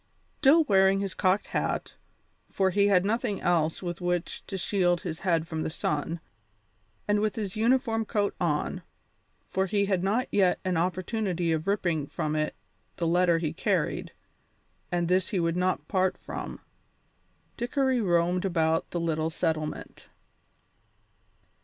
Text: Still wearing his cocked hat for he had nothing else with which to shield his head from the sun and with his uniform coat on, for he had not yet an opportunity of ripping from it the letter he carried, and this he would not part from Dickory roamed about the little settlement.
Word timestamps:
Still 0.39 0.63
wearing 0.63 0.99
his 0.99 1.13
cocked 1.13 1.45
hat 1.45 1.93
for 2.49 2.71
he 2.71 2.87
had 2.87 3.05
nothing 3.05 3.39
else 3.39 3.83
with 3.83 4.01
which 4.01 4.43
to 4.47 4.57
shield 4.57 5.01
his 5.01 5.19
head 5.19 5.47
from 5.47 5.61
the 5.61 5.69
sun 5.69 6.19
and 7.07 7.19
with 7.19 7.35
his 7.35 7.55
uniform 7.55 8.05
coat 8.05 8.33
on, 8.41 8.81
for 9.47 9.67
he 9.67 9.85
had 9.85 10.03
not 10.03 10.27
yet 10.31 10.57
an 10.65 10.75
opportunity 10.75 11.51
of 11.51 11.67
ripping 11.67 12.07
from 12.07 12.35
it 12.35 12.55
the 12.95 13.05
letter 13.05 13.37
he 13.37 13.53
carried, 13.53 14.11
and 14.91 15.07
this 15.07 15.29
he 15.29 15.39
would 15.39 15.55
not 15.55 15.87
part 15.87 16.17
from 16.17 16.61
Dickory 17.55 18.01
roamed 18.01 18.43
about 18.43 18.89
the 18.89 18.99
little 18.99 19.29
settlement. 19.29 20.09